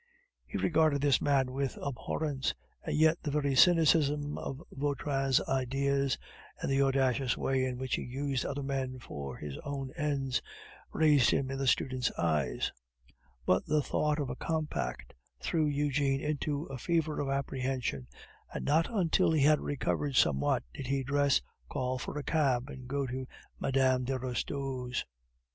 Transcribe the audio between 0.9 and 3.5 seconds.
this man with abhorrence, and yet the